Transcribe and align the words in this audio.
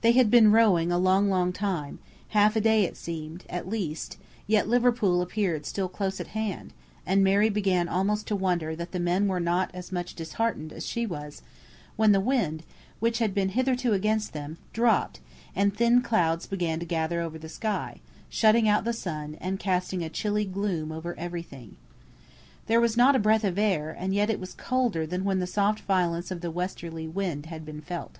They 0.00 0.10
had 0.10 0.28
been 0.28 0.50
rowing 0.50 0.90
a 0.90 0.98
long, 0.98 1.30
long 1.30 1.52
time 1.52 2.00
half 2.30 2.56
a 2.56 2.60
day 2.60 2.82
it 2.82 2.96
seemed, 2.96 3.44
at 3.48 3.68
least 3.68 4.16
yet 4.48 4.66
Liverpool 4.66 5.22
appeared 5.22 5.66
still 5.66 5.86
close 5.88 6.18
at 6.20 6.26
hand, 6.34 6.72
and 7.06 7.22
Mary 7.22 7.48
began 7.48 7.86
almost 7.88 8.26
to 8.26 8.34
wonder 8.34 8.74
that 8.74 8.90
the 8.90 8.98
men 8.98 9.28
were 9.28 9.38
not 9.38 9.70
as 9.72 9.92
much 9.92 10.16
disheartened 10.16 10.72
as 10.72 10.84
she 10.84 11.06
was, 11.06 11.42
when 11.94 12.10
the 12.10 12.18
wind, 12.18 12.64
which 12.98 13.20
had 13.20 13.32
been 13.36 13.50
hitherto 13.50 13.92
against 13.92 14.32
them, 14.32 14.58
dropped, 14.72 15.20
and 15.54 15.76
thin 15.76 16.02
clouds 16.02 16.44
began 16.44 16.80
to 16.80 16.84
gather 16.84 17.20
over 17.20 17.38
the 17.38 17.48
sky, 17.48 18.00
shutting 18.28 18.68
out 18.68 18.82
the 18.84 18.92
sun, 18.92 19.36
and 19.40 19.60
casting 19.60 20.02
a 20.02 20.10
chilly 20.10 20.44
gloom 20.44 20.90
over 20.90 21.16
every 21.16 21.40
thing. 21.42 21.76
There 22.66 22.80
was 22.80 22.96
not 22.96 23.14
a 23.14 23.20
breath 23.20 23.44
of 23.44 23.56
air, 23.56 23.94
and 23.96 24.12
yet 24.12 24.28
it 24.28 24.40
was 24.40 24.54
colder 24.54 25.06
than 25.06 25.22
when 25.22 25.38
the 25.38 25.46
soft 25.46 25.82
violence 25.82 26.32
of 26.32 26.40
the 26.40 26.50
westerly 26.50 27.06
wind 27.06 27.46
had 27.46 27.64
been 27.64 27.80
felt. 27.80 28.18